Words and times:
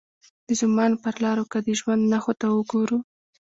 د 0.47 0.49
زمان 0.61 0.91
پر 1.03 1.15
لارو 1.23 1.49
که 1.51 1.57
د 1.65 1.69
ژوند 1.79 2.03
نښو 2.11 2.33
ته 2.41 2.47
وګورو. 2.57 2.97